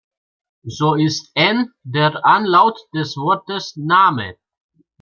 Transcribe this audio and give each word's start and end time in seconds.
So 0.65 0.95
ist 0.95 1.29
„n“ 1.35 1.75
der 1.83 2.25
Anlaut 2.25 2.79
des 2.95 3.15
Wortes 3.17 3.75
„n-a-m-e“. 3.77 4.35